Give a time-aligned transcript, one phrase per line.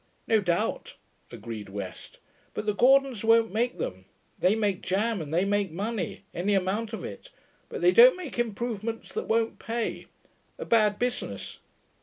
[0.27, 0.95] 'No doubt,'
[1.29, 2.17] agreed West.
[2.55, 4.05] 'But the Gordons won't make them.
[4.39, 7.29] They make jam and they make money any amount of it
[7.69, 10.07] but they don't make improvements that won't pay.
[10.57, 11.59] A bad business.